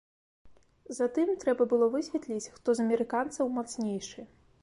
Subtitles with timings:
[0.99, 4.21] Затым трэба было высветліць, хто з амерыканцаў мацнейшы.